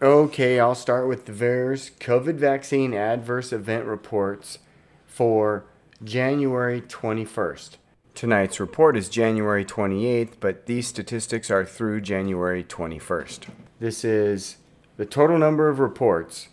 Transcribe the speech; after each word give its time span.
Okay, 0.00 0.60
I'll 0.60 0.76
start 0.76 1.08
with 1.08 1.24
the 1.24 1.32
VAERS 1.32 1.90
COVID 1.98 2.36
vaccine 2.36 2.94
adverse 2.94 3.52
event 3.52 3.84
reports 3.84 4.60
for 5.08 5.64
January 6.04 6.80
21st. 6.80 7.78
Tonight's 8.14 8.60
report 8.60 8.96
is 8.96 9.08
January 9.08 9.64
28th, 9.64 10.34
but 10.38 10.66
these 10.66 10.86
statistics 10.86 11.50
are 11.50 11.64
through 11.64 12.00
January 12.00 12.62
21st. 12.62 13.48
This 13.80 14.04
is 14.04 14.58
the 14.98 15.04
total 15.04 15.36
number 15.36 15.68
of 15.68 15.80
reports 15.80 16.46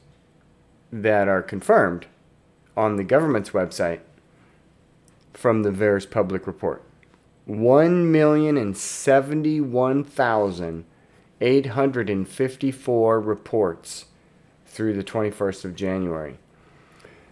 that 0.92 1.28
are 1.28 1.44
confirmed 1.44 2.08
on 2.76 2.96
the 2.96 3.04
government's 3.04 3.52
website 3.52 4.00
from 5.36 5.62
the 5.62 5.70
VAERS 5.70 6.10
public 6.10 6.48
report. 6.48 6.82
1,071,854 11.42 13.26
reports 13.26 14.06
through 14.66 14.94
the 14.94 15.04
21st 15.04 15.66
of 15.66 15.76
January. 15.76 16.38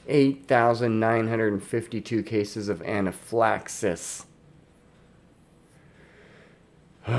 8,952 0.08 2.22
cases 2.22 2.70
of 2.70 2.80
anaphylaxis. 2.82 4.24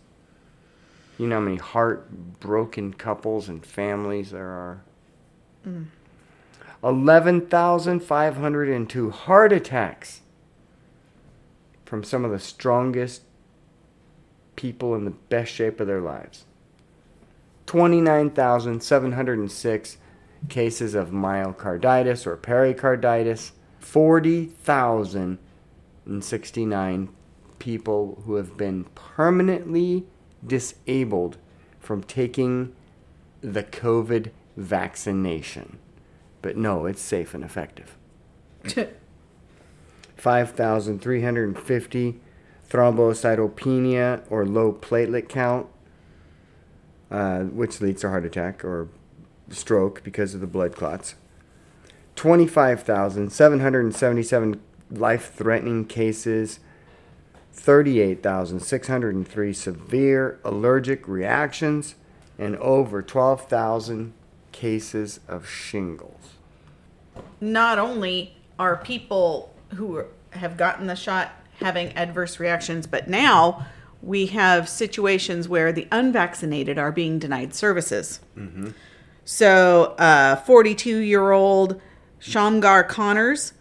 You 1.18 1.28
know 1.28 1.36
how 1.36 1.42
many 1.42 1.56
heartbroken 1.56 2.94
couples 2.94 3.48
and 3.48 3.64
families 3.64 4.32
there 4.32 4.48
are? 4.48 4.80
Mm. 5.64 5.86
11,502 6.82 9.10
heart 9.10 9.52
attacks 9.52 10.22
from 11.84 12.02
some 12.02 12.24
of 12.24 12.32
the 12.32 12.40
strongest 12.40 13.22
people 14.56 14.96
in 14.96 15.04
the 15.04 15.12
best 15.12 15.52
shape 15.52 15.78
of 15.78 15.86
their 15.86 16.00
lives. 16.00 16.44
29,706 17.66 19.98
cases 20.48 20.96
of 20.96 21.10
myocarditis 21.10 22.26
or 22.26 22.36
pericarditis. 22.36 23.52
40,069 26.06 27.08
people 27.58 28.22
who 28.24 28.36
have 28.36 28.56
been 28.56 28.84
permanently 28.94 30.06
disabled 30.46 31.36
from 31.80 32.04
taking 32.04 32.72
the 33.40 33.64
COVID 33.64 34.30
vaccination. 34.56 35.80
But 36.42 36.56
no, 36.56 36.86
it's 36.86 37.02
safe 37.02 37.34
and 37.34 37.42
effective. 37.42 37.96
5,350 40.16 42.20
thrombocytopenia 42.68 44.22
or 44.30 44.46
low 44.46 44.72
platelet 44.72 45.28
count, 45.28 45.66
uh, 47.10 47.40
which 47.40 47.80
leads 47.80 48.02
to 48.02 48.08
heart 48.08 48.24
attack 48.24 48.64
or 48.64 48.88
stroke 49.50 50.04
because 50.04 50.34
of 50.34 50.40
the 50.40 50.46
blood 50.46 50.74
clots. 50.74 51.16
25,777 52.16 54.60
life 54.90 55.32
threatening 55.34 55.84
cases 55.84 56.60
38,603 57.56 59.52
severe 59.52 60.38
allergic 60.44 61.08
reactions, 61.08 61.94
and 62.38 62.54
over 62.56 63.02
12,000 63.02 64.12
cases 64.52 65.20
of 65.26 65.48
shingles. 65.48 66.34
Not 67.40 67.78
only 67.78 68.36
are 68.58 68.76
people 68.76 69.54
who 69.74 70.04
have 70.30 70.56
gotten 70.56 70.86
the 70.86 70.94
shot 70.94 71.32
having 71.60 71.88
adverse 71.94 72.38
reactions, 72.38 72.86
but 72.86 73.08
now 73.08 73.66
we 74.02 74.26
have 74.26 74.68
situations 74.68 75.48
where 75.48 75.72
the 75.72 75.88
unvaccinated 75.90 76.78
are 76.78 76.92
being 76.92 77.18
denied 77.18 77.54
services. 77.54 78.20
Mm-hmm. 78.36 78.68
So, 79.24 79.96
42 80.44 80.96
uh, 80.96 81.00
year 81.00 81.32
old 81.32 81.80
Shamgar 82.18 82.84
Connors 82.84 83.54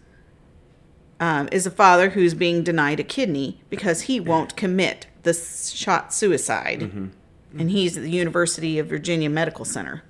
um, 1.20 1.48
is 1.52 1.66
a 1.66 1.70
father 1.70 2.10
who's 2.10 2.34
being 2.34 2.62
denied 2.62 3.00
a 3.00 3.04
kidney 3.04 3.62
because 3.70 4.02
he 4.02 4.20
won't 4.20 4.56
commit 4.56 5.06
the 5.22 5.32
shot 5.32 6.12
suicide. 6.12 6.80
Mm-hmm. 6.80 7.04
Mm-hmm. 7.04 7.60
And 7.60 7.70
he's 7.70 7.96
at 7.96 8.02
the 8.02 8.10
University 8.10 8.78
of 8.78 8.88
Virginia 8.88 9.30
Medical 9.30 9.64
Center. 9.64 10.02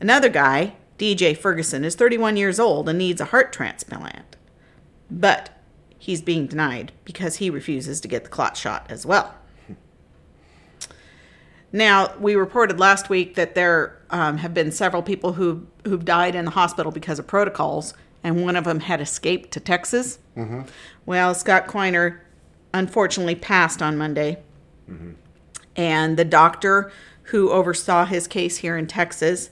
Another 0.00 0.28
guy, 0.28 0.74
DJ 0.98 1.36
Ferguson, 1.36 1.84
is 1.84 1.94
31 1.94 2.36
years 2.36 2.60
old 2.60 2.88
and 2.88 2.98
needs 2.98 3.20
a 3.20 3.26
heart 3.26 3.52
transplant. 3.52 4.36
But 5.10 5.50
he's 5.98 6.22
being 6.22 6.46
denied 6.46 6.92
because 7.04 7.36
he 7.36 7.50
refuses 7.50 8.00
to 8.00 8.08
get 8.08 8.24
the 8.24 8.30
clot 8.30 8.56
shot 8.56 8.86
as 8.88 9.04
well. 9.06 9.34
Now, 11.72 12.16
we 12.18 12.34
reported 12.34 12.80
last 12.80 13.08
week 13.08 13.36
that 13.36 13.54
there 13.54 14.00
um, 14.10 14.38
have 14.38 14.52
been 14.52 14.72
several 14.72 15.02
people 15.02 15.34
who 15.34 15.66
who've 15.84 16.04
died 16.04 16.34
in 16.34 16.44
the 16.44 16.50
hospital 16.50 16.90
because 16.90 17.18
of 17.18 17.26
protocols, 17.26 17.94
and 18.22 18.42
one 18.42 18.56
of 18.56 18.64
them 18.64 18.80
had 18.80 19.00
escaped 19.00 19.50
to 19.52 19.60
Texas. 19.60 20.18
Mm-hmm. 20.36 20.62
Well, 21.06 21.34
Scott 21.34 21.66
Quiner 21.66 22.20
unfortunately 22.72 23.34
passed 23.34 23.82
on 23.82 23.96
Monday. 23.96 24.42
Mm-hmm. 24.90 25.12
And 25.76 26.16
the 26.16 26.24
doctor 26.24 26.92
who 27.24 27.50
oversaw 27.50 28.04
his 28.04 28.26
case 28.26 28.58
here 28.58 28.76
in 28.76 28.86
Texas 28.86 29.50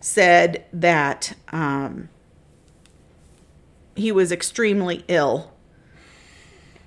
said 0.00 0.64
that 0.72 1.34
um, 1.50 2.08
he 3.94 4.12
was 4.12 4.30
extremely 4.30 5.04
ill 5.08 5.52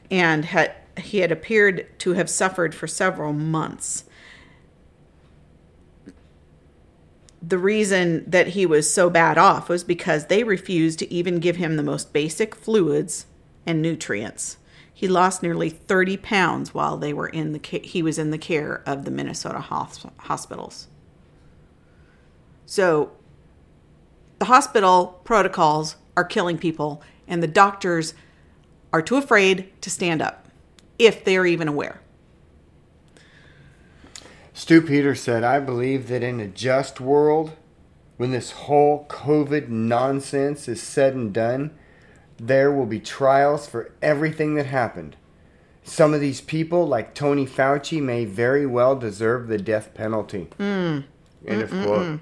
and 0.09 0.45
had 0.45 0.73
he 0.97 1.19
had 1.19 1.31
appeared 1.31 1.87
to 1.99 2.13
have 2.13 2.29
suffered 2.29 2.75
for 2.75 2.87
several 2.87 3.31
months. 3.31 4.03
The 7.41 7.57
reason 7.57 8.29
that 8.29 8.49
he 8.49 8.65
was 8.65 8.91
so 8.91 9.09
bad 9.09 9.37
off 9.37 9.69
was 9.69 9.83
because 9.83 10.25
they 10.25 10.43
refused 10.43 10.99
to 10.99 11.13
even 11.13 11.39
give 11.39 11.55
him 11.55 11.75
the 11.75 11.83
most 11.83 12.11
basic 12.11 12.53
fluids 12.53 13.25
and 13.65 13.81
nutrients. 13.81 14.57
He 14.93 15.07
lost 15.07 15.41
nearly 15.41 15.69
30 15.69 16.17
pounds 16.17 16.73
while 16.73 16.97
they 16.97 17.13
were 17.13 17.29
in 17.29 17.53
the 17.53 17.79
he 17.83 18.03
was 18.03 18.19
in 18.19 18.31
the 18.31 18.37
care 18.37 18.83
of 18.85 19.05
the 19.05 19.11
Minnesota 19.11 19.59
hospitals. 19.59 20.87
So 22.65 23.11
the 24.39 24.45
hospital 24.45 25.21
protocols 25.23 25.95
are 26.17 26.25
killing 26.25 26.57
people 26.57 27.01
and 27.27 27.41
the 27.41 27.47
doctors 27.47 28.13
are 28.91 29.01
too 29.01 29.15
afraid 29.15 29.71
to 29.81 29.89
stand 29.89 30.21
up 30.21 30.49
if 30.97 31.23
they're 31.23 31.45
even 31.45 31.69
aware. 31.69 32.01
Stew 34.59 34.81
Peter 34.81 35.15
said, 35.15 35.41
I 35.41 35.61
believe 35.61 36.09
that 36.09 36.21
in 36.21 36.41
a 36.41 36.47
just 36.47 36.99
world, 36.99 37.53
when 38.17 38.31
this 38.31 38.51
whole 38.51 39.05
COVID 39.07 39.69
nonsense 39.69 40.67
is 40.67 40.83
said 40.83 41.13
and 41.15 41.31
done, 41.31 41.71
there 42.35 42.69
will 42.69 42.85
be 42.85 42.99
trials 42.99 43.67
for 43.67 43.93
everything 44.01 44.55
that 44.55 44.65
happened. 44.65 45.15
Some 45.85 46.13
of 46.13 46.19
these 46.19 46.41
people, 46.41 46.85
like 46.85 47.15
Tony 47.15 47.45
Fauci, 47.45 48.01
may 48.01 48.25
very 48.25 48.65
well 48.65 48.97
deserve 48.97 49.47
the 49.47 49.57
death 49.57 49.93
penalty. 49.93 50.49
Mm. 50.59 51.05
End 51.47 51.61
of 51.61 51.69
quote. 51.69 52.19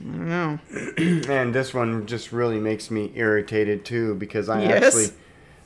I 0.00 0.02
don't 0.02 0.28
know. 0.28 0.58
and 1.28 1.54
this 1.54 1.74
one 1.74 2.06
just 2.06 2.32
really 2.32 2.58
makes 2.58 2.90
me 2.90 3.12
irritated 3.14 3.84
too 3.84 4.14
because 4.14 4.48
I 4.48 4.62
Yes. 4.62 4.82
actually, 4.82 5.16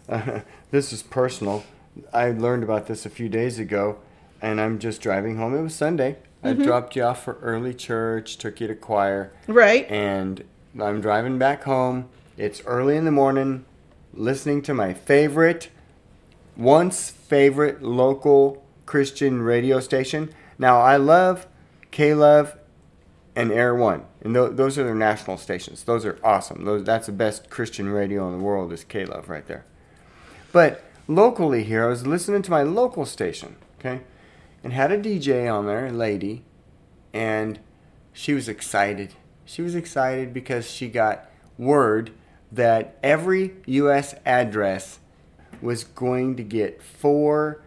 uh, 0.09 0.41
this 0.73 0.93
is 0.93 1.05
personal. 1.05 1.63
I 2.13 2.33
learned 2.33 2.65
about 2.65 2.89
this 2.89 3.07
a 3.07 3.11
few 3.11 3.29
days 3.29 3.61
ago, 3.61 3.99
and 4.41 4.61
I'm 4.61 4.79
just 4.79 5.01
driving 5.01 5.37
home. 5.37 5.55
It 5.55 5.63
was 5.63 5.75
Sunday. 5.75 6.17
I 6.43 6.53
mm-hmm. 6.53 6.63
dropped 6.63 6.97
you 6.97 7.03
off 7.03 7.25
for 7.25 7.39
early 7.43 7.75
church, 7.75 8.39
took 8.39 8.61
you 8.61 8.67
to 8.69 8.75
choir, 8.75 9.33
Right. 9.47 9.91
and 9.91 10.45
I'm 10.81 11.01
driving 11.01 11.39
back 11.39 11.65
home. 11.65 12.09
It's 12.37 12.63
early 12.65 12.97
in 12.97 13.05
the 13.05 13.11
morning, 13.11 13.67
listening 14.15 14.63
to 14.63 14.75
my 14.75 14.95
favorite, 14.95 15.69
once 16.57 17.11
favorite 17.11 17.83
local 17.83 18.65
Christian 18.87 19.43
radio 19.43 19.81
station. 19.81 20.33
Now 20.59 20.81
I 20.81 20.97
love 20.97 21.47
K 21.91 22.15
Love 22.15 22.57
and 23.37 23.53
Air 23.53 23.75
One, 23.75 24.05
and 24.23 24.35
th- 24.35 24.53
those 24.53 24.79
are 24.79 24.85
their 24.85 24.95
national 24.95 25.37
stations. 25.37 25.85
Those 25.85 26.05
are 26.05 26.19
awesome. 26.25 26.65
Those 26.65 26.85
that's 26.85 27.07
the 27.07 27.13
best 27.13 27.51
Christian 27.51 27.91
radio 27.91 28.27
in 28.27 28.39
the 28.39 28.45
world 28.45 28.73
is 28.73 28.85
K 28.85 29.05
Love 29.05 29.29
right 29.29 29.47
there. 29.47 29.65
But 30.53 30.83
locally 31.07 31.65
here, 31.65 31.85
I 31.85 31.89
was 31.89 32.07
listening 32.07 32.43
to 32.43 32.51
my 32.51 32.63
local 32.63 33.05
station, 33.07 33.57
okay, 33.79 34.01
and 34.63 34.73
had 34.73 34.93
a 34.93 34.99
DJ 34.99 35.53
on 35.53 35.67
there, 35.67 35.87
a 35.87 35.93
lady, 35.93 36.45
and 37.13 37.59
she 38.13 38.35
was 38.35 38.49
excited. 38.49 39.15
She 39.45 39.63
was 39.63 39.75
excited 39.75 40.33
because 40.35 40.71
she 40.71 40.89
got 40.89 41.29
word 41.59 42.11
that 42.53 42.99
every 43.03 43.55
U.S. 43.67 44.15
address 44.25 44.99
was 45.63 45.85
going 45.85 46.37
to 46.37 46.43
get 46.43 46.83
four 46.83 47.63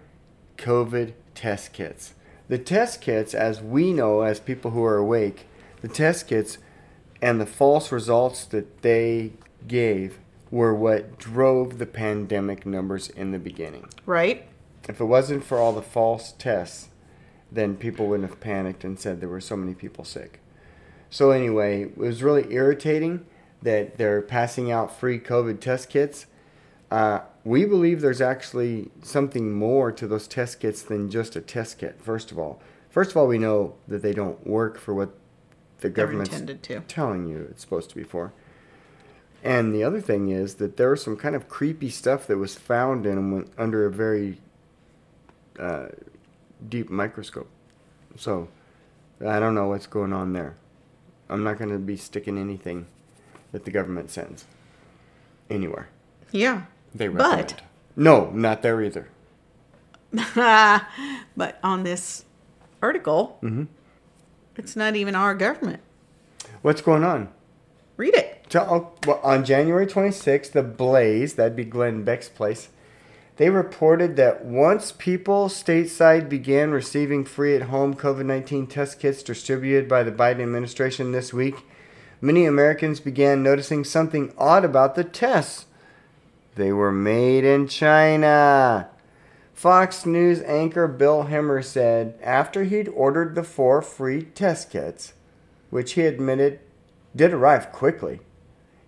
COVID 0.58 1.14
test 1.36 1.74
kits. 1.74 2.14
The 2.48 2.58
test 2.58 3.02
kits, 3.02 3.34
as 3.34 3.62
we 3.62 3.94
know, 3.94 4.22
as 4.22 4.40
people 4.40 4.72
who 4.72 4.84
are 4.84 4.98
awake, 4.98 5.48
the 5.82 5.88
test 5.88 6.28
kits 6.28 6.58
and 7.22 7.40
the 7.40 7.46
false 7.46 7.92
results 7.92 8.46
that 8.46 8.82
they 8.82 9.32
gave 9.68 10.20
were 10.52 10.74
what 10.74 11.18
drove 11.18 11.80
the 11.80 11.86
pandemic 11.86 12.66
numbers 12.66 13.10
in 13.10 13.32
the 13.32 13.40
beginning. 13.40 13.88
Right. 14.06 14.48
If 14.88 15.00
it 15.00 15.06
wasn't 15.06 15.44
for 15.44 15.60
all 15.60 15.74
the 15.74 15.82
false 15.82 16.34
tests, 16.34 16.90
then 17.52 17.76
people 17.76 18.08
wouldn't 18.08 18.30
have 18.30 18.40
panicked 18.40 18.84
and 18.84 19.00
said 19.00 19.22
there 19.22 19.30
were 19.30 19.42
so 19.42 19.56
many 19.56 19.74
people 19.74 20.04
sick. 20.04 20.40
So, 21.10 21.32
anyway, 21.32 21.84
it 21.84 21.98
was 21.98 22.24
really 22.24 22.52
irritating 22.52 23.26
that 23.62 23.98
they're 23.98 24.22
passing 24.22 24.72
out 24.72 24.98
free 24.98 25.20
COVID 25.20 25.60
test 25.60 25.90
kits. 25.90 26.26
Uh, 26.92 27.22
we 27.44 27.66
believe 27.66 28.02
there's 28.02 28.22
actually 28.22 28.90
something 29.02 29.52
more 29.52 29.92
to 29.92 30.08
those 30.08 30.28
test 30.28 30.60
kits 30.60 30.82
than 30.82 31.10
just 31.10 31.36
a 31.36 31.42
test 31.42 31.80
kit, 31.80 32.02
first 32.02 32.32
of 32.32 32.40
all. 32.40 32.62
First 32.90 33.12
of 33.12 33.18
all, 33.18 33.28
we 33.28 33.38
know 33.38 33.76
that 33.88 34.02
they 34.02 34.14
don't 34.14 34.46
work 34.46 34.78
for 34.78 34.94
what 34.94 35.14
the 35.80 35.90
government's 35.90 36.40
telling 36.88 37.28
you 37.28 37.48
it's 37.50 37.62
supposed 37.62 37.90
to 37.90 37.96
be 37.96 38.04
for. 38.04 38.34
And 39.44 39.76
the 39.76 39.84
other 39.84 40.00
thing 40.00 40.30
is 40.30 40.56
that 40.56 40.78
there 40.78 40.92
was 40.92 41.04
some 41.04 41.18
kind 41.18 41.36
of 41.36 41.50
creepy 41.50 41.90
stuff 41.90 42.26
that 42.28 42.38
was 42.38 42.56
found 42.56 43.06
in 43.06 43.16
them 43.16 43.50
under 43.58 43.86
a 43.86 43.92
very 43.92 44.38
uh, 45.60 45.88
deep 46.70 46.90
microscope. 46.90 47.50
So 48.18 48.48
I 49.26 49.40
don't 49.40 49.56
know 49.56 49.68
what's 49.68 49.88
going 49.88 50.14
on 50.14 50.34
there. 50.34 50.56
I'm 51.30 51.44
not 51.44 51.58
going 51.58 51.72
to 51.72 51.80
be 51.80 51.98
sticking 51.98 52.38
anything 52.38 52.86
that 53.52 53.66
the 53.66 53.72
government 53.72 54.12
sends 54.12 54.46
anywhere. 55.50 55.88
Yeah. 56.32 56.64
They 56.94 57.08
But- 57.08 57.62
No, 57.96 58.30
not 58.32 58.62
there 58.62 58.82
either. 58.82 59.08
but 60.36 61.60
on 61.64 61.84
this 61.84 62.26
article, 62.82 63.40
Mm-hmm. 63.42 63.64
it's 64.58 64.76
not 64.76 64.96
even 64.96 65.16
our 65.16 65.34
government. 65.36 65.82
What's 66.62 66.82
going 66.82 67.04
on? 67.04 67.30
Read 67.98 68.16
it. 68.16 68.46
Tell, 68.50 68.68
oh, 68.74 68.92
well, 69.08 69.20
on 69.24 69.44
January 69.46 69.88
26th, 69.88 70.52
the 70.52 70.64
Blaze, 70.64 71.34
that'd 71.36 71.56
be 71.56 71.66
Glenn 71.66 72.04
Beck's 72.04 72.30
place, 72.30 72.70
they 73.38 73.50
reported 73.50 74.16
that 74.16 74.46
once 74.46 74.92
people 74.92 75.48
stateside 75.48 76.30
began 76.30 76.72
receiving 76.72 77.26
free 77.26 77.56
at 77.56 77.64
home 77.64 77.96
COVID 77.96 78.26
19 78.26 78.68
test 78.68 79.00
kits 79.00 79.24
distributed 79.24 79.90
by 79.90 80.04
the 80.04 80.12
Biden 80.12 80.42
administration 80.42 81.12
this 81.12 81.34
week, 81.34 81.66
many 82.22 82.46
Americans 82.46 83.00
began 83.00 83.42
noticing 83.42 83.84
something 83.84 84.34
odd 84.38 84.64
about 84.64 84.96
the 84.96 85.04
tests. 85.04 85.66
They 86.56 86.72
were 86.72 86.92
made 86.92 87.44
in 87.44 87.68
China. 87.68 88.90
Fox 89.54 90.06
News 90.06 90.42
anchor 90.42 90.88
Bill 90.88 91.26
Hemmer 91.26 91.64
said 91.64 92.20
after 92.22 92.64
he'd 92.64 92.90
ordered 92.90 93.34
the 93.34 93.44
four 93.44 93.82
free 93.82 94.24
test 94.24 94.70
kits, 94.70 95.14
which 95.70 95.94
he 95.94 96.02
admitted 96.02 96.60
did 97.16 97.34
arrive 97.34 97.72
quickly, 97.72 98.20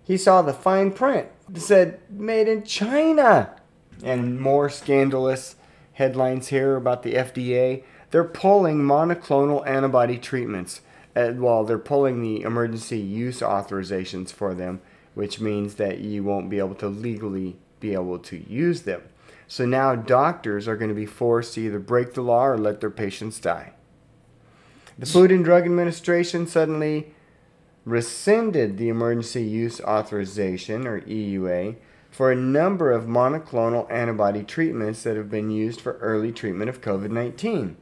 he 0.03 0.17
saw 0.17 0.41
the 0.41 0.53
fine 0.53 0.91
print 0.91 1.29
that 1.49 1.61
said 1.61 1.99
made 2.09 2.47
in 2.47 2.63
China. 2.63 3.55
And 4.03 4.39
more 4.39 4.69
scandalous 4.69 5.55
headlines 5.93 6.49
here 6.49 6.75
about 6.75 7.03
the 7.03 7.13
FDA. 7.13 7.83
They're 8.11 8.23
pulling 8.23 8.79
monoclonal 8.79 9.65
antibody 9.67 10.17
treatments. 10.17 10.81
Uh, 11.15 11.31
well, 11.35 11.63
they're 11.63 11.77
pulling 11.77 12.21
the 12.21 12.41
emergency 12.41 12.99
use 12.99 13.39
authorizations 13.39 14.31
for 14.31 14.53
them, 14.53 14.81
which 15.13 15.39
means 15.39 15.75
that 15.75 15.99
you 15.99 16.23
won't 16.23 16.49
be 16.49 16.59
able 16.59 16.75
to 16.75 16.87
legally 16.87 17.55
be 17.79 17.93
able 17.93 18.19
to 18.19 18.37
use 18.51 18.81
them. 18.81 19.01
So 19.47 19.65
now 19.65 19.95
doctors 19.95 20.67
are 20.67 20.75
going 20.75 20.89
to 20.89 20.95
be 20.95 21.05
forced 21.05 21.53
to 21.53 21.61
either 21.61 21.79
break 21.79 22.13
the 22.13 22.21
law 22.21 22.45
or 22.45 22.57
let 22.57 22.81
their 22.81 22.89
patients 22.89 23.39
die. 23.39 23.73
The 24.97 25.05
Food 25.05 25.31
and 25.31 25.43
Drug 25.43 25.65
Administration 25.65 26.47
suddenly 26.47 27.13
rescinded 27.85 28.77
the 28.77 28.89
emergency 28.89 29.43
use 29.43 29.79
authorization, 29.81 30.87
or 30.87 31.01
EUA, 31.01 31.75
for 32.15 32.31
a 32.31 32.35
number 32.35 32.93
of 32.93 33.03
monoclonal 33.03 33.91
antibody 33.91 34.41
treatments 34.41 35.03
that 35.03 35.17
have 35.17 35.29
been 35.29 35.51
used 35.51 35.81
for 35.81 35.97
early 35.97 36.31
treatment 36.31 36.69
of 36.69 36.79
COVID 36.79 37.11
19. 37.11 37.75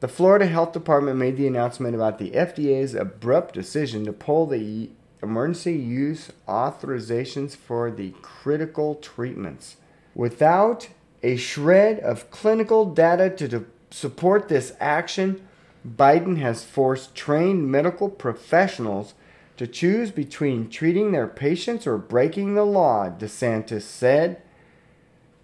The 0.00 0.08
Florida 0.08 0.44
Health 0.44 0.74
Department 0.74 1.16
made 1.16 1.38
the 1.38 1.46
announcement 1.46 1.94
about 1.94 2.18
the 2.18 2.32
FDA's 2.32 2.94
abrupt 2.94 3.54
decision 3.54 4.04
to 4.04 4.12
pull 4.12 4.44
the 4.46 4.90
emergency 5.22 5.72
use 5.72 6.30
authorizations 6.46 7.56
for 7.56 7.90
the 7.90 8.10
critical 8.20 8.94
treatments. 8.96 9.78
Without 10.14 10.90
a 11.22 11.36
shred 11.36 11.98
of 12.00 12.30
clinical 12.30 12.84
data 12.84 13.30
to 13.30 13.48
de- 13.48 13.64
support 13.90 14.50
this 14.50 14.74
action, 14.78 15.48
Biden 15.88 16.36
has 16.36 16.62
forced 16.62 17.14
trained 17.14 17.70
medical 17.70 18.10
professionals 18.10 19.14
to 19.58 19.66
choose 19.66 20.10
between 20.10 20.70
treating 20.70 21.12
their 21.12 21.26
patients 21.26 21.86
or 21.86 21.98
breaking 21.98 22.54
the 22.54 22.64
law, 22.64 23.10
DeSantis 23.10 23.82
said. 23.82 24.40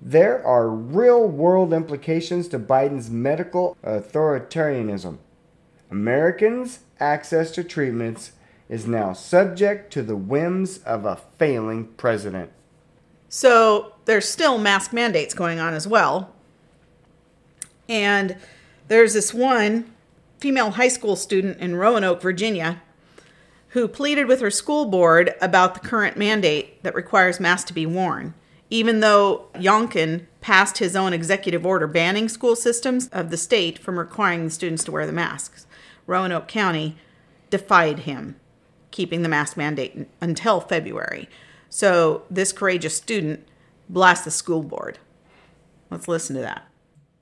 There 0.01 0.45
are 0.47 0.69
real 0.69 1.27
world 1.27 1.73
implications 1.73 2.49
to 2.49 2.59
Biden's 2.59 3.11
medical 3.11 3.77
authoritarianism. 3.85 5.19
Americans' 5.91 6.81
access 7.01 7.51
to 7.53 7.65
treatments 7.65 8.33
is 8.69 8.87
now 8.87 9.13
subject 9.13 9.93
to 9.93 10.03
the 10.03 10.17
whims 10.17 10.79
of 10.79 11.05
a 11.05 11.21
failing 11.39 11.87
president. 11.97 12.51
So 13.29 13.95
there's 14.05 14.29
still 14.29 14.59
mask 14.59 14.93
mandates 14.93 15.35
going 15.35 15.59
on 15.59 15.75
as 15.75 15.89
well. 15.89 16.33
And 17.89 18.37
there's 18.87 19.15
this 19.15 19.35
one 19.35 19.93
female 20.39 20.73
high 20.73 20.89
school 20.89 21.17
student 21.17 21.59
in 21.59 21.75
Roanoke, 21.75 22.23
Virginia, 22.23 22.81
who 23.75 23.89
pleaded 23.89 24.29
with 24.29 24.41
her 24.41 24.53
school 24.53 24.85
board 24.85 25.35
about 25.41 25.75
the 25.75 25.81
current 25.81 26.17
mandate 26.17 26.81
that 26.85 26.95
requires 26.95 27.41
masks 27.41 27.67
to 27.67 27.75
be 27.75 27.85
worn, 27.85 28.33
even 28.71 29.01
though 29.01 29.49
Youngkin 29.57 30.27
passed 30.41 30.79
his 30.79 30.95
own 30.95 31.13
executive 31.13 31.67
order 31.67 31.89
banning 31.89 32.29
school 32.29 32.55
systems 32.55 33.09
of 33.09 33.31
the 33.31 33.37
state 33.37 33.77
from 33.77 33.99
requiring 33.99 34.45
the 34.45 34.51
students 34.51 34.85
to 34.85 34.93
wear 34.93 35.07
the 35.07 35.13
masks. 35.13 35.67
Roanoke 36.07 36.47
County 36.47 36.97
defied 37.51 38.01
him, 38.01 38.37
keeping 38.93 39.23
the 39.23 39.29
mask 39.29 39.57
mandate 39.57 40.07
until 40.21 40.61
February. 40.61 41.29
So 41.69 42.23
this 42.31 42.53
courageous 42.53 42.97
student 42.97 43.45
blasts 43.89 44.25
the 44.25 44.31
school 44.31 44.63
board. 44.63 45.01
Let's 45.91 46.07
listen 46.07 46.37
to 46.37 46.43
that. 46.43 46.63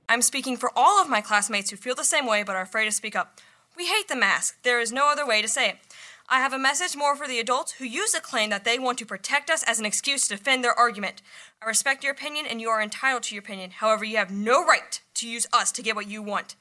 I'm 0.07 0.21
speaking 0.21 0.57
for 0.57 0.71
all 0.75 1.01
of 1.01 1.09
my 1.09 1.19
classmates 1.19 1.71
who 1.71 1.77
feel 1.77 1.95
the 1.95 2.03
same 2.03 2.27
way 2.27 2.43
but 2.43 2.55
are 2.55 2.61
afraid 2.61 2.85
to 2.85 2.91
speak 2.91 3.15
up. 3.15 3.39
We 3.75 3.87
hate 3.87 4.07
the 4.07 4.15
mask. 4.15 4.57
There 4.61 4.79
is 4.79 4.91
no 4.91 5.11
other 5.11 5.25
way 5.25 5.41
to 5.41 5.47
say 5.47 5.69
it. 5.69 5.77
I 6.29 6.39
have 6.39 6.53
a 6.53 6.59
message 6.59 6.95
more 6.95 7.15
for 7.15 7.27
the 7.27 7.39
adults 7.39 7.73
who 7.73 7.85
use 7.85 8.13
the 8.13 8.21
claim 8.21 8.49
that 8.49 8.63
they 8.63 8.79
want 8.79 8.97
to 8.99 9.05
protect 9.05 9.49
us 9.49 9.61
as 9.63 9.79
an 9.79 9.85
excuse 9.85 10.27
to 10.27 10.37
defend 10.37 10.63
their 10.63 10.77
argument. 10.77 11.21
I 11.61 11.65
respect 11.65 12.03
your 12.03 12.13
opinion 12.13 12.45
and 12.49 12.61
you 12.61 12.69
are 12.69 12.81
entitled 12.81 13.23
to 13.23 13.35
your 13.35 13.43
opinion. 13.43 13.71
However, 13.71 14.05
you 14.05 14.17
have 14.17 14.31
no 14.31 14.65
right 14.65 15.01
to 15.15 15.29
use 15.29 15.45
us 15.51 15.71
to 15.73 15.83
get 15.83 15.95
what 15.95 16.07
you 16.07 16.23
want. 16.23 16.55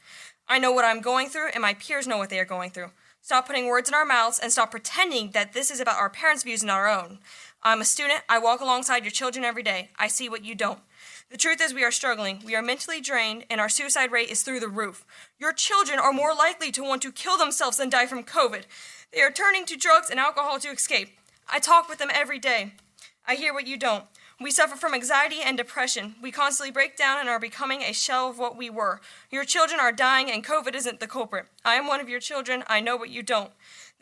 I 0.48 0.58
know 0.58 0.72
what 0.72 0.84
I'm 0.84 1.00
going 1.00 1.28
through 1.28 1.50
and 1.54 1.62
my 1.62 1.74
peers 1.74 2.08
know 2.08 2.18
what 2.18 2.28
they 2.28 2.40
are 2.40 2.44
going 2.44 2.70
through. 2.70 2.90
Stop 3.20 3.46
putting 3.46 3.66
words 3.66 3.88
in 3.88 3.94
our 3.94 4.04
mouths 4.04 4.40
and 4.40 4.50
stop 4.50 4.72
pretending 4.72 5.30
that 5.30 5.52
this 5.52 5.70
is 5.70 5.78
about 5.78 5.98
our 5.98 6.10
parents' 6.10 6.42
views 6.42 6.62
and 6.62 6.70
our 6.70 6.88
own. 6.88 7.20
I'm 7.62 7.80
a 7.80 7.84
student. 7.84 8.22
I 8.28 8.40
walk 8.40 8.60
alongside 8.60 9.04
your 9.04 9.12
children 9.12 9.44
every 9.44 9.62
day. 9.62 9.90
I 9.96 10.08
see 10.08 10.28
what 10.28 10.44
you 10.44 10.56
don't. 10.56 10.80
The 11.32 11.38
truth 11.38 11.62
is, 11.62 11.72
we 11.72 11.82
are 11.82 11.90
struggling. 11.90 12.42
We 12.44 12.54
are 12.54 12.60
mentally 12.60 13.00
drained, 13.00 13.46
and 13.48 13.58
our 13.58 13.70
suicide 13.70 14.12
rate 14.12 14.28
is 14.28 14.42
through 14.42 14.60
the 14.60 14.68
roof. 14.68 15.06
Your 15.38 15.54
children 15.54 15.98
are 15.98 16.12
more 16.12 16.34
likely 16.34 16.70
to 16.72 16.82
want 16.82 17.00
to 17.02 17.10
kill 17.10 17.38
themselves 17.38 17.78
than 17.78 17.88
die 17.88 18.04
from 18.04 18.22
COVID. 18.22 18.64
They 19.14 19.22
are 19.22 19.30
turning 19.30 19.64
to 19.64 19.76
drugs 19.76 20.10
and 20.10 20.20
alcohol 20.20 20.58
to 20.58 20.68
escape. 20.68 21.16
I 21.50 21.58
talk 21.58 21.88
with 21.88 21.96
them 21.96 22.10
every 22.12 22.38
day. 22.38 22.74
I 23.26 23.36
hear 23.36 23.54
what 23.54 23.66
you 23.66 23.78
don't. 23.78 24.04
We 24.42 24.50
suffer 24.50 24.76
from 24.76 24.92
anxiety 24.92 25.40
and 25.42 25.56
depression. 25.56 26.16
We 26.20 26.32
constantly 26.32 26.70
break 26.70 26.98
down 26.98 27.18
and 27.18 27.30
are 27.30 27.40
becoming 27.40 27.80
a 27.80 27.94
shell 27.94 28.28
of 28.28 28.38
what 28.38 28.58
we 28.58 28.68
were. 28.68 29.00
Your 29.30 29.44
children 29.44 29.80
are 29.80 29.90
dying, 29.90 30.30
and 30.30 30.44
COVID 30.44 30.74
isn't 30.74 31.00
the 31.00 31.06
culprit. 31.06 31.46
I 31.64 31.76
am 31.76 31.86
one 31.86 32.00
of 32.00 32.10
your 32.10 32.20
children. 32.20 32.62
I 32.66 32.80
know 32.80 32.96
what 32.96 33.08
you 33.08 33.22
don't. 33.22 33.52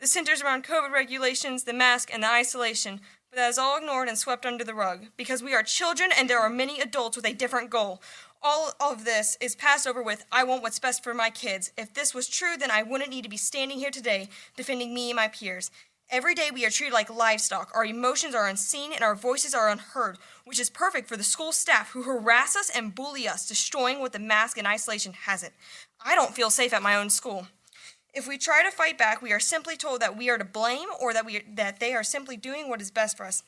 This 0.01 0.11
centers 0.11 0.41
around 0.41 0.65
COVID 0.65 0.91
regulations, 0.91 1.63
the 1.63 1.71
mask, 1.71 2.09
and 2.11 2.23
the 2.23 2.29
isolation, 2.29 2.99
but 3.31 3.37
that 3.37 3.49
is 3.49 3.57
all 3.57 3.77
ignored 3.77 4.09
and 4.09 4.17
swept 4.17 4.45
under 4.45 4.63
the 4.63 4.73
rug 4.73 5.07
because 5.15 5.41
we 5.41 5.53
are 5.53 5.63
children 5.63 6.09
and 6.15 6.29
there 6.29 6.39
are 6.39 6.49
many 6.49 6.81
adults 6.81 7.15
with 7.15 7.25
a 7.25 7.33
different 7.33 7.69
goal. 7.69 8.01
All 8.43 8.73
of 8.81 9.05
this 9.05 9.37
is 9.39 9.55
passed 9.55 9.87
over 9.87 10.03
with, 10.03 10.25
I 10.31 10.43
want 10.43 10.63
what's 10.63 10.79
best 10.79 11.01
for 11.01 11.13
my 11.13 11.29
kids. 11.29 11.71
If 11.77 11.93
this 11.93 12.13
was 12.13 12.27
true, 12.27 12.57
then 12.59 12.71
I 12.71 12.83
wouldn't 12.83 13.09
need 13.09 13.23
to 13.23 13.29
be 13.29 13.37
standing 13.37 13.79
here 13.79 13.91
today 13.91 14.27
defending 14.57 14.93
me 14.93 15.11
and 15.11 15.15
my 15.15 15.29
peers. 15.29 15.71
Every 16.09 16.35
day 16.35 16.49
we 16.53 16.65
are 16.65 16.69
treated 16.69 16.93
like 16.93 17.09
livestock. 17.09 17.71
Our 17.73 17.85
emotions 17.85 18.35
are 18.35 18.49
unseen 18.49 18.91
and 18.91 19.01
our 19.01 19.15
voices 19.15 19.53
are 19.53 19.69
unheard, 19.69 20.17
which 20.43 20.59
is 20.59 20.69
perfect 20.69 21.07
for 21.07 21.15
the 21.15 21.23
school 21.23 21.53
staff 21.53 21.91
who 21.91 22.03
harass 22.03 22.57
us 22.57 22.69
and 22.75 22.93
bully 22.93 23.29
us, 23.29 23.47
destroying 23.47 24.01
what 24.01 24.11
the 24.11 24.19
mask 24.19 24.57
and 24.57 24.67
isolation 24.67 25.13
hasn't. 25.13 25.53
I 26.03 26.15
don't 26.15 26.35
feel 26.35 26.49
safe 26.49 26.73
at 26.73 26.81
my 26.81 26.97
own 26.97 27.09
school. 27.09 27.47
If 28.13 28.27
we 28.27 28.37
try 28.37 28.63
to 28.63 28.71
fight 28.71 28.97
back, 28.97 29.21
we 29.21 29.31
are 29.31 29.39
simply 29.39 29.77
told 29.77 30.01
that 30.01 30.17
we 30.17 30.29
are 30.29 30.37
to 30.37 30.43
blame 30.43 30.89
or 30.99 31.13
that 31.13 31.25
we 31.25 31.43
that 31.55 31.79
they 31.79 31.93
are 31.93 32.03
simply 32.03 32.35
doing 32.35 32.67
what 32.67 32.81
is 32.81 32.91
best 32.91 33.15
for 33.15 33.25
us. 33.25 33.43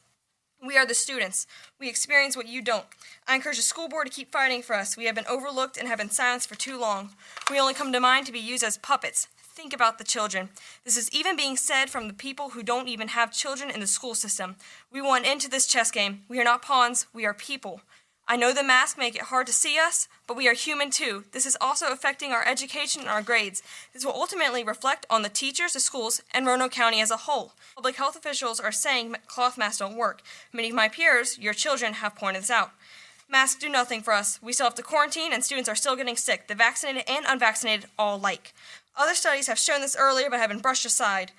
We 0.65 0.77
are 0.77 0.85
the 0.85 0.93
students. 0.93 1.45
We 1.77 1.89
experience 1.89 2.37
what 2.37 2.47
you 2.47 2.61
don't. 2.61 2.85
I 3.27 3.35
encourage 3.35 3.57
the 3.57 3.63
school 3.63 3.89
board 3.89 4.07
to 4.07 4.13
keep 4.13 4.31
fighting 4.31 4.61
for 4.61 4.75
us. 4.75 4.95
We 4.95 5.05
have 5.05 5.15
been 5.15 5.27
overlooked 5.27 5.75
and 5.75 5.89
have 5.89 5.97
been 5.97 6.09
silenced 6.09 6.47
for 6.47 6.55
too 6.55 6.79
long. 6.79 7.09
We 7.51 7.59
only 7.59 7.73
come 7.73 7.91
to 7.91 7.99
mind 7.99 8.25
to 8.27 8.31
be 8.31 8.39
used 8.39 8.63
as 8.63 8.77
puppets. 8.77 9.27
Think 9.41 9.73
about 9.73 9.97
the 9.97 10.05
children. 10.05 10.49
This 10.85 10.95
is 10.95 11.11
even 11.11 11.35
being 11.35 11.57
said 11.57 11.89
from 11.89 12.07
the 12.07 12.13
people 12.13 12.51
who 12.51 12.63
don't 12.63 12.87
even 12.87 13.09
have 13.09 13.33
children 13.33 13.69
in 13.69 13.81
the 13.81 13.87
school 13.87 14.15
system. 14.15 14.55
We 14.89 15.01
want 15.01 15.25
into 15.25 15.49
this 15.49 15.67
chess 15.67 15.91
game. 15.91 16.21
We 16.29 16.39
are 16.39 16.45
not 16.45 16.61
pawns, 16.61 17.07
we 17.13 17.25
are 17.25 17.33
people. 17.33 17.81
I 18.25 18.37
know 18.37 18.53
the 18.53 18.63
masks 18.63 18.97
make 18.97 19.15
it 19.15 19.23
hard 19.23 19.47
to 19.47 19.53
see 19.53 19.77
us, 19.77 20.07
but 20.27 20.37
we 20.37 20.47
are 20.47 20.53
human 20.53 20.91
too. 20.91 21.25
This 21.33 21.45
is 21.45 21.57
also 21.59 21.91
affecting 21.91 22.31
our 22.31 22.47
education 22.47 23.01
and 23.01 23.09
our 23.09 23.21
grades. 23.21 23.61
This 23.93 24.05
will 24.05 24.13
ultimately 24.13 24.63
reflect 24.63 25.05
on 25.09 25.23
the 25.23 25.29
teachers, 25.29 25.73
the 25.73 25.81
schools, 25.81 26.21
and 26.33 26.47
Roanoke 26.47 26.71
County 26.71 27.01
as 27.01 27.11
a 27.11 27.17
whole. 27.17 27.51
Public 27.75 27.97
health 27.97 28.15
officials 28.15 28.61
are 28.61 28.71
saying 28.71 29.17
cloth 29.27 29.57
masks 29.57 29.79
don't 29.79 29.97
work. 29.97 30.21
Many 30.53 30.69
of 30.69 30.75
my 30.75 30.87
peers, 30.87 31.37
your 31.37 31.53
children, 31.53 31.95
have 31.95 32.15
pointed 32.15 32.43
this 32.43 32.49
out. 32.49 32.71
Masks 33.29 33.59
do 33.59 33.67
nothing 33.67 34.01
for 34.01 34.13
us. 34.13 34.39
We 34.41 34.53
still 34.53 34.67
have 34.67 34.75
to 34.75 34.83
quarantine, 34.83 35.33
and 35.33 35.43
students 35.43 35.67
are 35.67 35.75
still 35.75 35.97
getting 35.97 36.15
sick. 36.15 36.47
The 36.47 36.55
vaccinated 36.55 37.03
and 37.09 37.25
unvaccinated 37.27 37.89
all 37.99 38.15
alike. 38.15 38.53
Other 38.95 39.15
studies 39.15 39.47
have 39.47 39.59
shown 39.59 39.81
this 39.81 39.97
earlier 39.99 40.29
but 40.29 40.39
have 40.39 40.49
been 40.49 40.59
brushed 40.59 40.85
aside. 40.85 41.31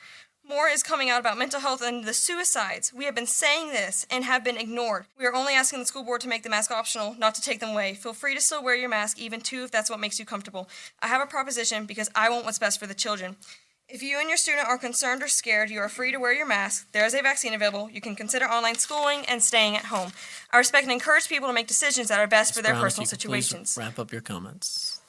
More 0.47 0.69
is 0.69 0.83
coming 0.83 1.09
out 1.09 1.21
about 1.21 1.39
mental 1.39 1.61
health 1.61 1.81
and 1.81 2.05
the 2.05 2.13
suicides. 2.13 2.93
We 2.93 3.07
have 3.07 3.15
been 3.15 3.27
saying 3.27 3.69
this 3.69 4.07
and 4.11 4.25
have 4.25 4.45
been 4.45 4.59
ignored. 4.59 5.07
We 5.19 5.25
are 5.25 5.35
only 5.35 5.55
asking 5.55 5.79
the 5.79 5.87
school 5.87 6.05
board 6.05 6.21
to 6.21 6.29
make 6.29 6.43
the 6.43 6.51
mask 6.51 6.71
optional, 6.71 7.15
not 7.19 7.35
to 7.37 7.41
take 7.41 7.61
them 7.61 7.71
away. 7.71 7.95
Feel 7.95 8.13
free 8.13 8.35
to 8.35 8.43
still 8.43 8.63
wear 8.63 8.77
your 8.77 8.91
mask, 8.91 9.19
even 9.19 9.41
two, 9.41 9.65
if 9.65 9.71
that's 9.71 9.89
what 9.89 10.01
makes 10.01 10.19
you 10.19 10.27
comfortable. 10.27 10.69
I 11.01 11.07
have 11.07 11.23
a 11.23 11.27
proposition 11.27 11.87
because 11.87 12.11
I 12.15 12.29
want 12.29 12.45
what's 12.45 12.59
best 12.59 12.79
for 12.79 12.87
the 12.87 12.95
children. 12.95 13.37
If 13.89 14.03
you 14.03 14.19
and 14.21 14.29
your 14.29 14.37
student 14.37 14.69
are 14.69 14.77
concerned 14.77 15.23
or 15.23 15.29
scared, 15.29 15.71
you 15.71 15.79
are 15.79 15.89
free 15.89 16.13
to 16.13 16.19
wear 16.19 16.35
your 16.35 16.47
mask. 16.47 16.93
There 16.93 17.07
is 17.07 17.15
a 17.15 17.23
vaccine 17.23 17.55
available. 17.55 17.89
You 17.91 18.03
can 18.03 18.15
consider 18.15 18.45
online 18.45 18.75
schooling 18.75 19.25
and 19.27 19.43
staying 19.43 19.77
at 19.77 19.87
home. 19.87 20.13
I 20.53 20.59
respect 20.59 20.85
and 20.85 20.93
encourage 20.93 21.27
people 21.27 21.49
to 21.49 21.55
make 21.55 21.69
decisions 21.69 22.09
that 22.09 22.19
are 22.19 22.27
best 22.27 22.55
for 22.55 22.63
their 22.63 22.73
Brown, 22.73 22.83
if 22.83 22.85
personal 22.85 23.05
you 23.05 23.09
could 23.09 23.31
please 23.31 23.47
situations. 23.47 23.77
Wrap 23.79 23.99
up 23.99 24.13
your 24.13 24.21
comments. 24.21 25.01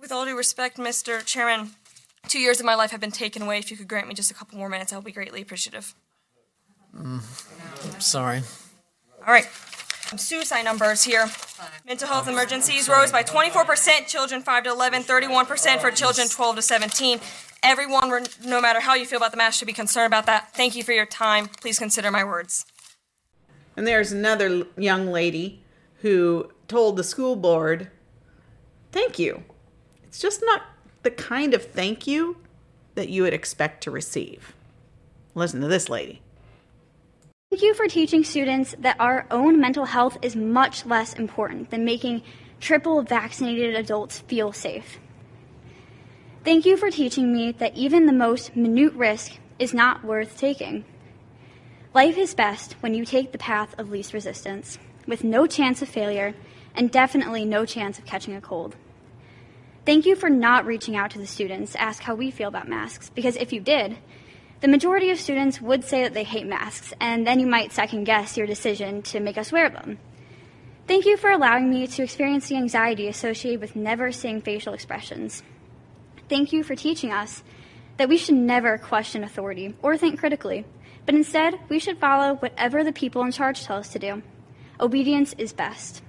With 0.00 0.10
all 0.10 0.24
due 0.24 0.36
respect, 0.36 0.78
Mr. 0.78 1.24
Chairman, 1.24 1.72
two 2.28 2.38
years 2.38 2.60
of 2.60 2.66
my 2.66 2.74
life 2.74 2.90
have 2.90 3.00
been 3.00 3.10
taken 3.10 3.42
away. 3.42 3.58
If 3.58 3.70
you 3.70 3.76
could 3.76 3.88
grant 3.88 4.08
me 4.08 4.14
just 4.14 4.30
a 4.30 4.34
couple 4.34 4.58
more 4.58 4.68
minutes, 4.68 4.92
I 4.92 4.96
would 4.96 5.04
be 5.04 5.12
greatly 5.12 5.42
appreciative. 5.42 5.94
Mm, 6.96 7.22
sorry. 8.02 8.42
All 9.26 9.32
right. 9.32 9.48
Suicide 10.16 10.62
numbers 10.62 11.02
here. 11.02 11.28
Mental 11.86 12.06
health 12.06 12.28
emergencies 12.28 12.88
rose 12.88 13.10
by 13.10 13.22
24%, 13.22 14.06
children 14.06 14.42
5 14.42 14.64
to 14.64 14.70
11, 14.70 15.02
31% 15.02 15.80
for 15.80 15.90
children 15.90 16.28
12 16.28 16.56
to 16.56 16.62
17. 16.62 17.20
Everyone, 17.62 18.26
no 18.44 18.60
matter 18.60 18.80
how 18.80 18.94
you 18.94 19.06
feel 19.06 19.16
about 19.16 19.30
the 19.30 19.38
mask, 19.38 19.58
should 19.58 19.66
be 19.66 19.72
concerned 19.72 20.06
about 20.06 20.26
that. 20.26 20.54
Thank 20.54 20.76
you 20.76 20.82
for 20.82 20.92
your 20.92 21.06
time. 21.06 21.48
Please 21.60 21.78
consider 21.78 22.10
my 22.10 22.22
words. 22.22 22.66
And 23.76 23.86
there's 23.86 24.12
another 24.12 24.66
young 24.76 25.06
lady 25.08 25.64
who 26.02 26.50
told 26.68 26.96
the 26.96 27.04
school 27.04 27.34
board, 27.34 27.90
Thank 28.92 29.18
you. 29.18 29.42
It's 30.04 30.20
just 30.20 30.40
not 30.44 30.62
the 31.04 31.10
kind 31.10 31.54
of 31.54 31.64
thank 31.64 32.06
you 32.06 32.38
that 32.94 33.08
you 33.08 33.22
would 33.22 33.34
expect 33.34 33.82
to 33.84 33.90
receive. 33.90 34.54
Listen 35.34 35.60
to 35.60 35.68
this 35.68 35.88
lady. 35.88 36.22
Thank 37.50 37.62
you 37.62 37.74
for 37.74 37.86
teaching 37.86 38.24
students 38.24 38.74
that 38.80 38.96
our 38.98 39.26
own 39.30 39.60
mental 39.60 39.84
health 39.84 40.18
is 40.22 40.34
much 40.34 40.86
less 40.86 41.14
important 41.14 41.70
than 41.70 41.84
making 41.84 42.22
triple 42.60 43.02
vaccinated 43.02 43.76
adults 43.76 44.20
feel 44.20 44.52
safe. 44.52 44.98
Thank 46.44 46.66
you 46.66 46.76
for 46.76 46.90
teaching 46.90 47.32
me 47.32 47.52
that 47.52 47.76
even 47.76 48.06
the 48.06 48.12
most 48.12 48.56
minute 48.56 48.92
risk 48.94 49.32
is 49.58 49.72
not 49.72 50.04
worth 50.04 50.36
taking. 50.36 50.84
Life 51.94 52.18
is 52.18 52.34
best 52.34 52.72
when 52.80 52.92
you 52.92 53.04
take 53.04 53.32
the 53.32 53.38
path 53.38 53.74
of 53.78 53.90
least 53.90 54.12
resistance, 54.12 54.78
with 55.06 55.22
no 55.22 55.46
chance 55.46 55.80
of 55.80 55.88
failure 55.88 56.34
and 56.74 56.90
definitely 56.90 57.44
no 57.44 57.64
chance 57.64 57.98
of 57.98 58.04
catching 58.04 58.34
a 58.34 58.40
cold. 58.40 58.74
Thank 59.86 60.06
you 60.06 60.16
for 60.16 60.30
not 60.30 60.64
reaching 60.64 60.96
out 60.96 61.10
to 61.10 61.18
the 61.18 61.26
students 61.26 61.72
to 61.72 61.82
ask 61.82 62.02
how 62.02 62.14
we 62.14 62.30
feel 62.30 62.48
about 62.48 62.68
masks, 62.68 63.10
because 63.10 63.36
if 63.36 63.52
you 63.52 63.60
did, 63.60 63.98
the 64.60 64.68
majority 64.68 65.10
of 65.10 65.18
students 65.18 65.60
would 65.60 65.84
say 65.84 66.02
that 66.04 66.14
they 66.14 66.24
hate 66.24 66.46
masks, 66.46 66.94
and 67.00 67.26
then 67.26 67.38
you 67.38 67.46
might 67.46 67.72
second 67.72 68.04
guess 68.04 68.36
your 68.36 68.46
decision 68.46 69.02
to 69.02 69.20
make 69.20 69.36
us 69.36 69.52
wear 69.52 69.68
them. 69.68 69.98
Thank 70.86 71.04
you 71.04 71.18
for 71.18 71.30
allowing 71.30 71.68
me 71.68 71.86
to 71.86 72.02
experience 72.02 72.48
the 72.48 72.56
anxiety 72.56 73.08
associated 73.08 73.60
with 73.60 73.76
never 73.76 74.10
seeing 74.10 74.40
facial 74.40 74.72
expressions. 74.72 75.42
Thank 76.30 76.52
you 76.52 76.62
for 76.62 76.74
teaching 76.74 77.12
us 77.12 77.42
that 77.98 78.08
we 78.08 78.16
should 78.16 78.36
never 78.36 78.78
question 78.78 79.22
authority 79.22 79.74
or 79.82 79.98
think 79.98 80.18
critically, 80.18 80.64
but 81.04 81.14
instead 81.14 81.60
we 81.68 81.78
should 81.78 81.98
follow 81.98 82.36
whatever 82.36 82.82
the 82.82 82.92
people 82.92 83.22
in 83.22 83.32
charge 83.32 83.64
tell 83.64 83.76
us 83.76 83.92
to 83.92 83.98
do. 83.98 84.22
Obedience 84.80 85.34
is 85.36 85.52
best. 85.52 86.02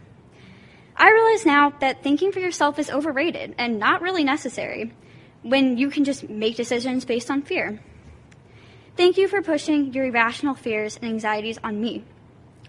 I 0.97 1.11
realize 1.11 1.45
now 1.45 1.71
that 1.81 2.03
thinking 2.03 2.31
for 2.31 2.39
yourself 2.39 2.79
is 2.79 2.89
overrated 2.89 3.55
and 3.57 3.79
not 3.79 4.01
really 4.01 4.23
necessary 4.23 4.93
when 5.41 5.77
you 5.77 5.89
can 5.89 6.03
just 6.03 6.29
make 6.29 6.55
decisions 6.55 7.05
based 7.05 7.29
on 7.29 7.41
fear. 7.41 7.79
Thank 8.95 9.17
you 9.17 9.27
for 9.27 9.41
pushing 9.41 9.93
your 9.93 10.05
irrational 10.05 10.55
fears 10.55 10.95
and 10.95 11.05
anxieties 11.05 11.59
on 11.63 11.81
me 11.81 12.03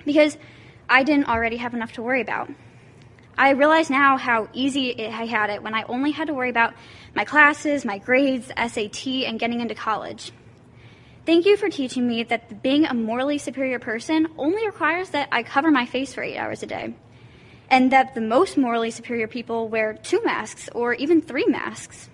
because 0.04 0.36
I 0.88 1.04
didn't 1.04 1.28
already 1.28 1.56
have 1.58 1.72
enough 1.72 1.92
to 1.92 2.02
worry 2.02 2.20
about. 2.20 2.50
I 3.38 3.50
realize 3.50 3.90
now 3.90 4.16
how 4.16 4.48
easy 4.52 5.06
I 5.06 5.26
had 5.26 5.50
it 5.50 5.62
when 5.62 5.74
I 5.74 5.82
only 5.84 6.10
had 6.10 6.28
to 6.28 6.34
worry 6.34 6.50
about 6.50 6.74
my 7.14 7.24
classes, 7.24 7.84
my 7.84 7.98
grades, 7.98 8.46
SAT, 8.48 9.06
and 9.06 9.38
getting 9.38 9.60
into 9.60 9.74
college. 9.74 10.32
Thank 11.26 11.44
you 11.44 11.56
for 11.56 11.68
teaching 11.68 12.08
me 12.08 12.22
that 12.24 12.62
being 12.62 12.86
a 12.86 12.94
morally 12.94 13.38
superior 13.38 13.78
person 13.78 14.28
only 14.38 14.64
requires 14.64 15.10
that 15.10 15.28
I 15.32 15.42
cover 15.42 15.70
my 15.70 15.84
face 15.84 16.14
for 16.14 16.22
eight 16.22 16.38
hours 16.38 16.62
a 16.62 16.66
day, 16.66 16.94
and 17.70 17.92
that 17.92 18.14
the 18.14 18.20
most 18.20 18.56
morally 18.56 18.90
superior 18.90 19.26
people 19.26 19.68
wear 19.68 19.94
two 19.94 20.22
masks 20.24 20.68
or 20.74 20.94
even 20.94 21.20
three 21.20 21.46
masks. 21.46 22.08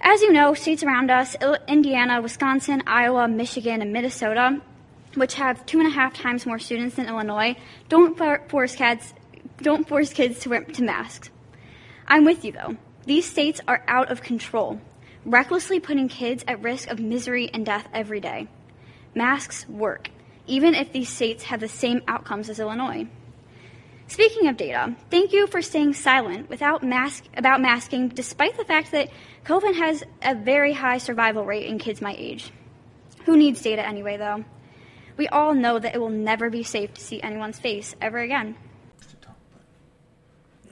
As 0.00 0.20
you 0.22 0.32
know, 0.32 0.54
states 0.54 0.82
around 0.82 1.10
us, 1.10 1.36
Indiana, 1.66 2.20
Wisconsin, 2.20 2.82
Iowa, 2.86 3.28
Michigan, 3.28 3.80
and 3.80 3.92
Minnesota, 3.92 4.60
which 5.14 5.34
have 5.34 5.64
two 5.64 5.78
and 5.78 5.88
a 5.88 5.90
half 5.90 6.14
times 6.14 6.46
more 6.46 6.58
students 6.58 6.96
than 6.96 7.06
Illinois, 7.08 7.56
don't 7.88 8.18
force 8.48 8.76
kids, 8.76 9.14
don't 9.62 9.88
force 9.88 10.12
kids 10.12 10.38
to 10.40 10.50
wear 10.50 10.62
to 10.62 10.82
masks. 10.82 11.30
I'm 12.06 12.24
with 12.24 12.44
you 12.44 12.52
though. 12.52 12.76
These 13.06 13.28
states 13.28 13.60
are 13.66 13.84
out 13.88 14.10
of 14.10 14.22
control, 14.22 14.80
recklessly 15.24 15.80
putting 15.80 16.08
kids 16.08 16.44
at 16.46 16.62
risk 16.62 16.88
of 16.88 17.00
misery 17.00 17.50
and 17.52 17.64
death 17.64 17.88
every 17.94 18.20
day. 18.20 18.48
Masks 19.14 19.66
work, 19.68 20.10
even 20.46 20.74
if 20.74 20.92
these 20.92 21.08
states 21.08 21.44
have 21.44 21.60
the 21.60 21.68
same 21.68 22.02
outcomes 22.06 22.50
as 22.50 22.60
Illinois. 22.60 23.06
Speaking 24.08 24.46
of 24.48 24.56
data, 24.56 24.94
thank 25.10 25.32
you 25.32 25.46
for 25.48 25.60
staying 25.60 25.94
silent 25.94 26.48
without 26.48 26.82
mask 26.82 27.24
about 27.36 27.60
masking 27.60 28.08
despite 28.08 28.56
the 28.56 28.64
fact 28.64 28.92
that 28.92 29.10
COVID 29.44 29.74
has 29.76 30.04
a 30.22 30.34
very 30.34 30.72
high 30.72 30.98
survival 30.98 31.44
rate 31.44 31.66
in 31.66 31.78
kids 31.78 32.00
my 32.00 32.14
age. 32.16 32.50
Who 33.24 33.36
needs 33.36 33.60
data 33.60 33.84
anyway 33.86 34.16
though? 34.16 34.44
We 35.16 35.26
all 35.28 35.54
know 35.54 35.78
that 35.78 35.94
it 35.94 35.98
will 35.98 36.10
never 36.10 36.50
be 36.50 36.62
safe 36.62 36.94
to 36.94 37.00
see 37.00 37.20
anyone's 37.20 37.58
face 37.58 37.96
ever 38.00 38.18
again. 38.18 38.56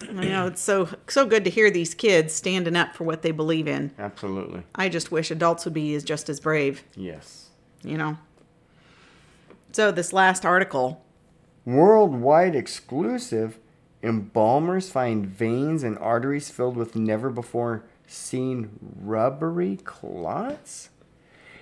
I 0.02 0.12
know 0.26 0.46
it's 0.48 0.60
so 0.60 0.88
so 1.08 1.24
good 1.26 1.44
to 1.44 1.50
hear 1.50 1.70
these 1.70 1.94
kids 1.94 2.34
standing 2.34 2.76
up 2.76 2.94
for 2.94 3.04
what 3.04 3.22
they 3.22 3.30
believe 3.30 3.66
in. 3.66 3.92
Absolutely. 3.98 4.62
I 4.74 4.88
just 4.88 5.10
wish 5.10 5.30
adults 5.30 5.64
would 5.64 5.74
be 5.74 5.94
as 5.94 6.04
just 6.04 6.28
as 6.28 6.40
brave, 6.40 6.84
Yes. 6.94 7.48
you 7.82 7.96
know. 7.96 8.18
So, 9.72 9.90
this 9.90 10.12
last 10.12 10.44
article 10.44 11.03
Worldwide 11.66 12.54
exclusive 12.54 13.58
embalmers 14.02 14.90
find 14.90 15.26
veins 15.26 15.82
and 15.82 15.98
arteries 15.98 16.50
filled 16.50 16.76
with 16.76 16.94
never 16.94 17.30
before 17.30 17.84
seen 18.06 18.70
rubbery 19.00 19.76
clots? 19.76 20.90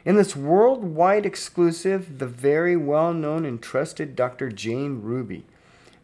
In 0.04 0.16
this 0.16 0.34
worldwide 0.34 1.24
exclusive, 1.24 2.18
the 2.18 2.26
very 2.26 2.76
well 2.76 3.14
known 3.14 3.44
and 3.44 3.62
trusted 3.62 4.16
Dr. 4.16 4.50
Jane 4.50 5.00
Ruby 5.02 5.46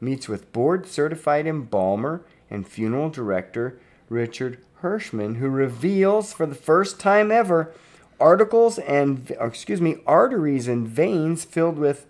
meets 0.00 0.28
with 0.28 0.52
board 0.52 0.86
certified 0.86 1.48
embalmer 1.48 2.22
and 2.48 2.68
funeral 2.68 3.10
director 3.10 3.80
Richard 4.08 4.58
Hirschman, 4.80 5.38
who 5.38 5.48
reveals 5.48 6.32
for 6.32 6.46
the 6.46 6.54
first 6.54 7.00
time 7.00 7.32
ever 7.32 7.72
articles 8.20 8.78
and 8.78 9.32
excuse 9.40 9.80
me 9.80 9.96
arteries 10.06 10.68
and 10.68 10.86
veins 10.86 11.44
filled 11.44 11.78
with 11.78 12.06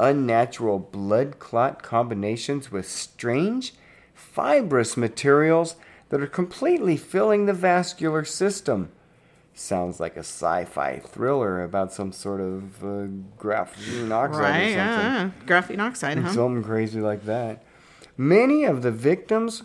unnatural 0.00 0.78
blood 0.78 1.38
clot 1.38 1.82
combinations 1.82 2.72
with 2.72 2.88
strange 2.88 3.74
fibrous 4.14 4.96
materials 4.96 5.76
that 6.08 6.20
are 6.20 6.26
completely 6.26 6.96
filling 6.96 7.46
the 7.46 7.52
vascular 7.52 8.24
system. 8.24 8.90
Sounds 9.52 10.00
like 10.00 10.16
a 10.16 10.20
sci-fi 10.20 10.98
thriller 10.98 11.62
about 11.62 11.92
some 11.92 12.12
sort 12.12 12.40
of 12.40 12.82
uh, 12.82 13.08
graphene 13.38 14.10
oxide 14.10 14.40
right? 14.40 14.62
or 14.62 14.74
something. 14.74 14.76
Yeah, 14.76 15.30
graphene 15.46 15.80
oxide, 15.80 16.18
huh? 16.18 16.32
Something 16.32 16.64
crazy 16.64 17.00
like 17.00 17.24
that. 17.26 17.62
Many 18.16 18.64
of 18.64 18.82
the 18.82 18.90
victims 18.90 19.64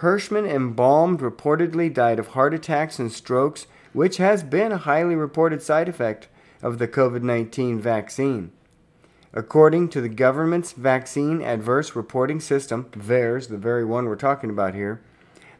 Hirschman 0.00 0.48
embalmed 0.48 1.20
reportedly 1.20 1.92
died 1.92 2.18
of 2.18 2.28
heart 2.28 2.54
attacks 2.54 2.98
and 2.98 3.12
strokes, 3.12 3.66
which 3.92 4.16
has 4.16 4.42
been 4.42 4.72
a 4.72 4.78
highly 4.78 5.14
reported 5.14 5.62
side 5.62 5.88
effect 5.88 6.28
of 6.62 6.78
the 6.78 6.88
COVID 6.88 7.22
19 7.22 7.80
vaccine. 7.80 8.52
According 9.32 9.90
to 9.90 10.00
the 10.00 10.08
government's 10.08 10.72
Vaccine 10.72 11.40
Adverse 11.40 11.94
Reporting 11.94 12.40
System, 12.40 12.86
VAERS, 12.90 13.48
the 13.48 13.56
very 13.56 13.84
one 13.84 14.06
we're 14.06 14.16
talking 14.16 14.50
about 14.50 14.74
here, 14.74 15.00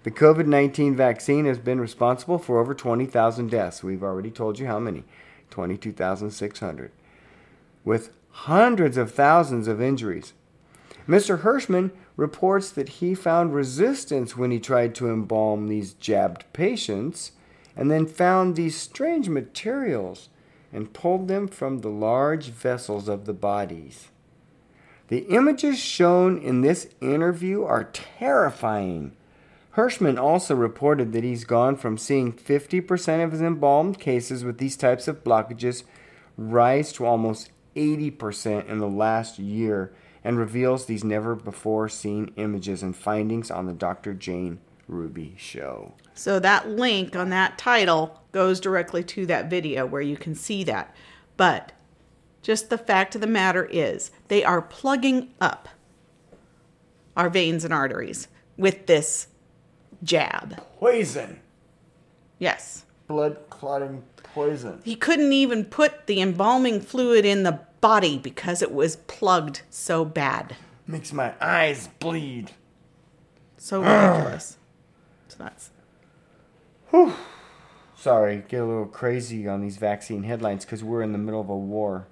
the 0.03 0.11
COVID 0.11 0.47
19 0.47 0.97
vaccine 0.97 1.45
has 1.45 1.59
been 1.59 1.81
responsible 1.81 2.39
for 2.39 2.59
over 2.59 2.75
20,000 2.75 3.49
deaths. 3.49 3.85
We've 3.85 4.03
already 4.03 4.31
told 4.33 4.59
you 4.59 4.67
how 4.67 4.81
many 4.81 5.05
22,600. 5.50 6.91
With 7.85 8.12
hundreds 8.31 8.97
of 8.97 9.12
thousands 9.12 9.69
of 9.69 9.81
injuries. 9.81 10.33
Mr. 11.09 11.43
Hirschman 11.43 11.93
reports 12.17 12.71
that 12.71 12.89
he 12.89 13.15
found 13.15 13.55
resistance 13.55 14.37
when 14.37 14.50
he 14.50 14.59
tried 14.59 14.97
to 14.97 15.09
embalm 15.09 15.69
these 15.69 15.93
jabbed 15.95 16.45
patients 16.53 17.33
and 17.77 17.89
then 17.89 18.07
found 18.07 18.57
these 18.57 18.77
strange 18.77 19.29
materials 19.29 20.29
and 20.73 20.93
pulled 20.93 21.29
them 21.29 21.49
from 21.49 21.79
the 21.79 21.89
large 21.89 22.47
vessels 22.50 23.09
of 23.09 23.25
the 23.25 23.33
bodies. 23.33 24.09
The 25.09 25.27
images 25.29 25.79
shown 25.79 26.39
in 26.39 26.61
this 26.61 26.89
interview 27.00 27.65
are 27.65 27.91
terrifying. 27.93 29.12
Hirschman 29.77 30.21
also 30.21 30.55
reported 30.55 31.12
that 31.12 31.25
he's 31.25 31.45
gone 31.45 31.77
from 31.77 31.99
seeing 31.99 32.33
50% 32.33 33.25
of 33.25 33.33
his 33.33 33.43
embalmed 33.43 33.99
cases 33.99 34.45
with 34.45 34.59
these 34.59 34.77
types 34.77 35.09
of 35.09 35.25
blockages 35.25 35.83
rise 36.37 36.93
to 36.93 37.07
almost 37.07 37.50
80% 37.75 38.69
in 38.69 38.79
the 38.79 38.89
last 38.89 39.39
year 39.39 39.93
and 40.23 40.39
reveals 40.39 40.87
these 40.87 41.03
never 41.03 41.35
before 41.35 41.89
seen 41.89 42.33
images 42.37 42.83
and 42.83 42.97
findings 42.97 43.50
on 43.50 43.67
the 43.67 43.73
Dr. 43.73 44.15
Jane 44.15 44.61
Ruby 44.91 45.35
show. 45.39 45.95
So 46.15 46.39
that 46.41 46.69
link 46.69 47.17
on 47.17 47.31
that 47.31 47.57
title 47.57 48.21
goes 48.33 48.61
directly 48.61 49.03
to 49.05 49.27
that 49.27 49.49
video 49.49 49.87
where 49.87 50.03
you 50.03 50.17
can 50.17 50.35
see 50.35 50.65
that. 50.65 50.95
But 51.37 51.73
just 52.43 52.71
the 52.71 52.79
fact 52.79 53.15
of 53.15 53.21
the 53.21 53.27
matter 53.27 53.65
is, 53.65 54.11
they 54.29 54.45
are 54.45 54.61
plugging 54.61 55.31
up 55.41 55.69
our 57.17 57.31
veins 57.31 57.65
and 57.65 57.73
arteries 57.73 58.29
with 58.57 58.87
this 58.87 59.29
jab. 60.03 60.63
Poison! 60.79 61.41
Yes. 62.39 62.85
Blood 63.07 63.39
clotting 63.50 64.03
poison. 64.23 64.81
He 64.85 64.97
couldn't 64.97 65.33
even 65.33 65.65
put 65.65 66.07
the 66.07 66.21
embalming 66.21 66.81
fluid 66.81 67.25
in 67.25 67.43
the 67.43 67.61
body 67.81 68.19
because 68.19 68.63
it 68.63 68.73
was 68.73 68.97
plugged 68.97 69.63
so 69.71 70.05
bad. 70.05 70.57
Makes 70.87 71.13
my 71.13 71.35
eyes 71.41 71.89
bleed. 71.99 72.53
So 73.59 73.83
ridiculous. 73.83 74.57
So 75.41 75.45
that's 75.45 75.71
Sorry, 77.95 78.45
get 78.49 78.63
a 78.63 78.65
little 78.65 78.87
crazy 78.87 79.47
on 79.47 79.61
these 79.61 79.76
vaccine 79.76 80.23
headlines 80.23 80.65
because 80.65 80.83
we're 80.83 81.03
in 81.03 81.13
the 81.13 81.19
middle 81.19 81.41
of 81.41 81.50
a 81.50 81.57
war. 81.57 82.07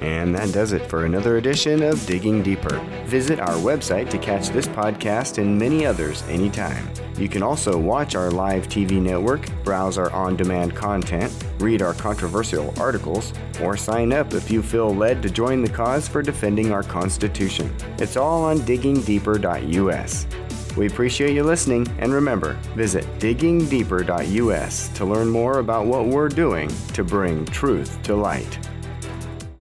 And 0.00 0.34
that 0.34 0.52
does 0.52 0.72
it 0.72 0.88
for 0.88 1.04
another 1.04 1.36
edition 1.36 1.82
of 1.82 2.04
Digging 2.06 2.42
Deeper. 2.42 2.78
Visit 3.04 3.38
our 3.38 3.54
website 3.56 4.08
to 4.10 4.18
catch 4.18 4.48
this 4.48 4.66
podcast 4.66 5.38
and 5.38 5.58
many 5.58 5.84
others 5.84 6.22
anytime. 6.22 6.88
You 7.18 7.28
can 7.28 7.42
also 7.42 7.78
watch 7.78 8.16
our 8.16 8.30
live 8.30 8.66
TV 8.66 8.92
network, 8.92 9.48
browse 9.62 9.98
our 9.98 10.10
on 10.10 10.36
demand 10.36 10.74
content, 10.74 11.32
read 11.58 11.82
our 11.82 11.94
controversial 11.94 12.74
articles, 12.80 13.32
or 13.60 13.76
sign 13.76 14.12
up 14.12 14.32
if 14.32 14.50
you 14.50 14.62
feel 14.62 14.92
led 14.92 15.22
to 15.22 15.30
join 15.30 15.62
the 15.62 15.70
cause 15.70 16.08
for 16.08 16.22
defending 16.22 16.72
our 16.72 16.82
Constitution. 16.82 17.72
It's 17.98 18.16
all 18.16 18.42
on 18.42 18.60
diggingdeeper.us. 18.60 20.26
We 20.76 20.86
appreciate 20.86 21.34
you 21.34 21.44
listening, 21.44 21.86
and 21.98 22.12
remember, 22.12 22.54
visit 22.74 23.04
diggingdeeper.us 23.18 24.88
to 24.88 25.04
learn 25.04 25.28
more 25.28 25.58
about 25.58 25.86
what 25.86 26.06
we're 26.06 26.28
doing 26.28 26.70
to 26.94 27.04
bring 27.04 27.44
truth 27.46 28.02
to 28.04 28.16
light. 28.16 28.58